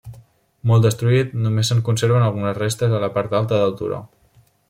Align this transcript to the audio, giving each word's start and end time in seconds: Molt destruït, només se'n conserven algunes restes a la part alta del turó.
Molt 0.69 0.85
destruït, 0.87 1.35
només 1.43 1.69
se'n 1.73 1.83
conserven 1.91 2.25
algunes 2.29 2.59
restes 2.61 2.97
a 2.99 3.03
la 3.05 3.13
part 3.19 3.39
alta 3.43 3.63
del 3.67 3.79
turó. 3.83 4.01